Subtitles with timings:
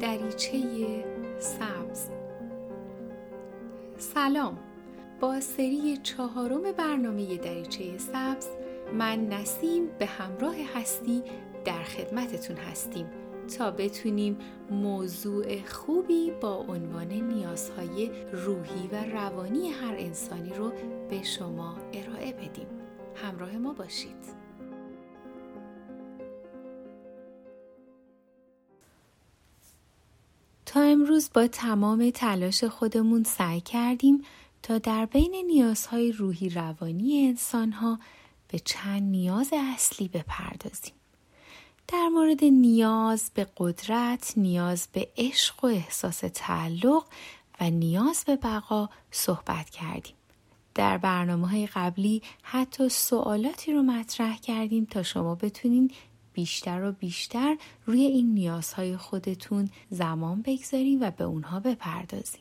[0.00, 1.04] دریچه
[1.38, 2.08] سبز.
[3.98, 4.58] سلام.
[5.20, 8.46] با سری چهارم برنامه دریچه سبز
[8.94, 11.22] من نسیم به همراه هستی
[11.64, 13.06] در خدمتتون هستیم
[13.58, 14.38] تا بتونیم
[14.70, 20.72] موضوع خوبی با عنوان نیازهای روحی و روانی هر انسانی رو
[21.10, 22.66] به شما ارائه بدیم.
[23.14, 24.39] همراه ما باشید.
[30.70, 34.24] تا امروز با تمام تلاش خودمون سعی کردیم
[34.62, 37.98] تا در بین نیازهای روحی روانی انسانها
[38.48, 40.92] به چند نیاز اصلی بپردازیم.
[41.88, 47.04] در مورد نیاز به قدرت، نیاز به عشق و احساس تعلق
[47.60, 50.14] و نیاز به بقا صحبت کردیم.
[50.74, 55.90] در برنامه های قبلی حتی سوالاتی رو مطرح کردیم تا شما بتونین
[56.40, 57.56] بیشتر و بیشتر
[57.86, 62.40] روی این نیازهای خودتون زمان بگذاریم و به اونها بپردازیم.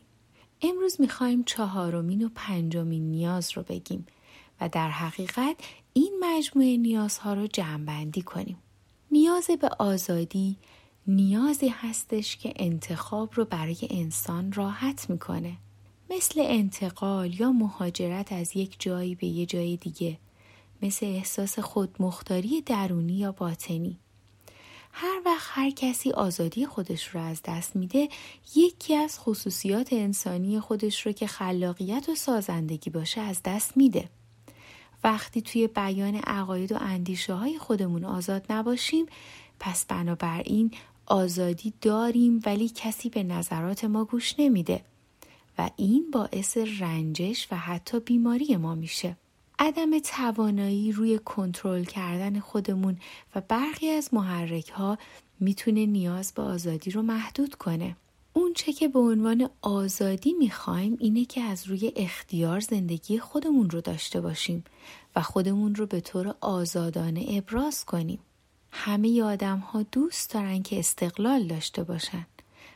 [0.61, 4.05] امروز می‌خوایم چهارمین و پنجمین نیاز رو بگیم
[4.61, 5.55] و در حقیقت
[5.93, 8.57] این مجموعه نیازها رو جمعبندی کنیم.
[9.11, 10.57] نیاز به آزادی
[11.07, 15.57] نیازی هستش که انتخاب رو برای انسان راحت می‌کنه.
[16.09, 20.17] مثل انتقال یا مهاجرت از یک جایی به یه جای دیگه
[20.81, 23.97] مثل احساس خودمختاری درونی یا باطنی.
[24.91, 28.09] هر وقت هر کسی آزادی خودش رو از دست میده
[28.55, 34.09] یکی از خصوصیات انسانی خودش رو که خلاقیت و سازندگی باشه از دست میده.
[35.03, 39.05] وقتی توی بیان عقاید و اندیشه های خودمون آزاد نباشیم
[39.59, 40.71] پس بنابراین
[41.05, 44.81] آزادی داریم ولی کسی به نظرات ما گوش نمیده
[45.57, 49.15] و این باعث رنجش و حتی بیماری ما میشه.
[49.61, 52.97] عدم توانایی روی کنترل کردن خودمون
[53.35, 54.97] و برخی از محرک ها
[55.39, 57.95] می‌تونه نیاز به آزادی رو محدود کنه.
[58.33, 63.81] اون چه که به عنوان آزادی می‌خوایم اینه که از روی اختیار زندگی خودمون رو
[63.81, 64.63] داشته باشیم
[65.15, 68.19] و خودمون رو به طور آزادانه ابراز کنیم.
[68.71, 72.27] همه آدم ها دوست دارن که استقلال داشته باشن.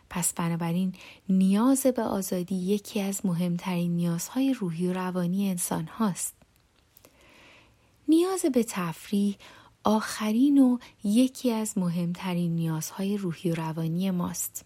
[0.10, 0.94] پس بنابراین
[1.30, 6.43] نیاز به آزادی یکی از مهمترین نیازهای روحی و روانی انسان هاست.
[8.08, 9.36] نیاز به تفریح
[9.84, 14.66] آخرین و یکی از مهمترین نیازهای روحی و روانی ماست.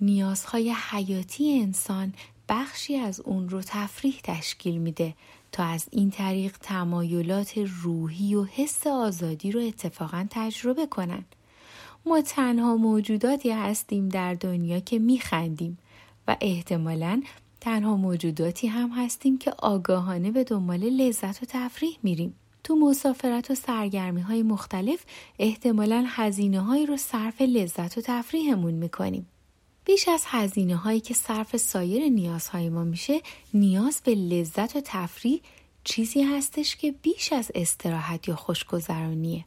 [0.00, 2.14] نیازهای حیاتی انسان
[2.48, 5.14] بخشی از اون رو تفریح تشکیل میده
[5.52, 11.24] تا از این طریق تمایلات روحی و حس آزادی رو اتفاقا تجربه کنن.
[12.06, 15.78] ما تنها موجوداتی هستیم در دنیا که میخندیم
[16.28, 17.22] و احتمالا
[17.60, 22.34] تنها موجوداتی هم هستیم که آگاهانه به دنبال لذت و تفریح میریم.
[22.64, 25.04] تو مسافرت و سرگرمی های مختلف
[25.38, 29.26] احتمالا هزینه هایی رو صرف لذت و تفریحمون می‌کنیم.
[29.84, 33.20] بیش از هزینه هایی که صرف سایر نیازهای ما میشه
[33.54, 35.40] نیاز به لذت و تفریح
[35.84, 39.44] چیزی هستش که بیش از استراحت یا خوشگذرانیه.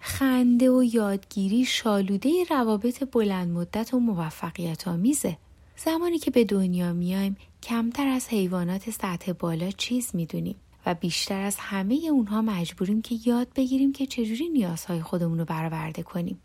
[0.00, 5.36] خنده و یادگیری شالوده روابط بلند مدت و موفقیت آمیزه.
[5.84, 11.56] زمانی که به دنیا میایم کمتر از حیوانات سطح بالا چیز می‌دونیم و بیشتر از
[11.58, 16.40] همه اونها مجبوریم که یاد بگیریم که چجوری نیازهای خودمون رو برآورده کنیم.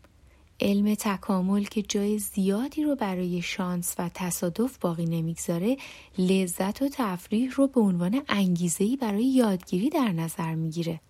[0.60, 5.76] علم تکامل که جای زیادی رو برای شانس و تصادف باقی نمی‌گذاره
[6.18, 11.00] لذت و تفریح رو به عنوان انگیزهی برای یادگیری در نظر می‌گیره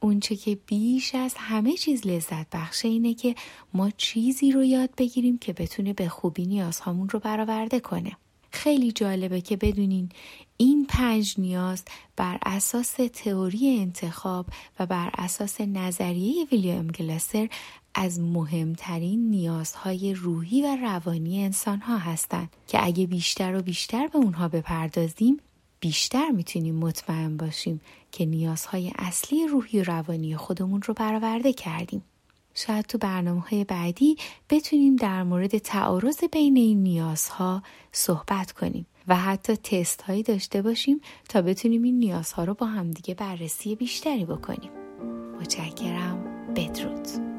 [0.00, 3.34] اونچه که بیش از همه چیز لذت بخشه اینه که
[3.74, 8.12] ما چیزی رو یاد بگیریم که بتونه به خوبی نیازهامون رو برآورده کنه.
[8.50, 10.08] خیلی جالبه که بدونین
[10.56, 11.84] این پنج نیاز
[12.16, 14.46] بر اساس تئوری انتخاب
[14.80, 17.48] و بر اساس نظریه ویلیام گلاسر
[17.94, 24.18] از مهمترین نیازهای روحی و روانی انسان ها هستند که اگه بیشتر و بیشتر به
[24.18, 25.40] اونها بپردازیم
[25.80, 27.80] بیشتر می‌تونیم مطمئن باشیم
[28.12, 32.02] که نیازهای اصلی روحی و روانی خودمون رو برآورده کردیم.
[32.54, 34.16] شاید تو برنامه های بعدی
[34.50, 37.62] بتونیم در مورد تعارض بین این نیازها
[37.92, 43.14] صحبت کنیم و حتی تست هایی داشته باشیم تا بتونیم این نیازها رو با همدیگه
[43.14, 44.70] بررسی بیشتری بکنیم.
[45.40, 46.24] متشکرم
[46.56, 47.35] بدرود